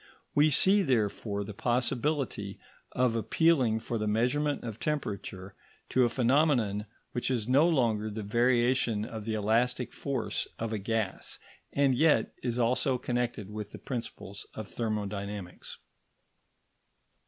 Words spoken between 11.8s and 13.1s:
yet is also